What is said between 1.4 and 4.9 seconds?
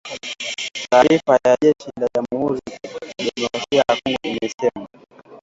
ya jeshi la Jamuhuri ya Kidemokrasia ya Kongo imesema